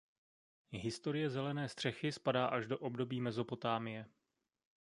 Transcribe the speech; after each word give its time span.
Historie 0.71 1.29
zelené 1.29 1.69
střechy 1.69 2.11
spadá 2.11 2.45
až 2.47 2.67
do 2.67 2.77
období 2.77 3.21
Mezopotámie. 3.21 4.05